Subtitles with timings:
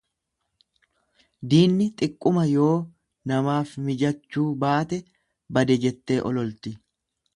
[1.49, 2.77] Diinni xiqquma yoo
[3.33, 5.03] namaaf mijachuu baate
[5.55, 6.75] bade jettee ololti.